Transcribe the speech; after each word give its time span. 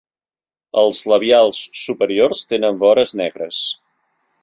Els 0.83 1.01
labials 1.11 1.61
superiors 1.83 2.43
tenen 2.55 2.83
vores 2.89 3.17
negres. 3.25 3.65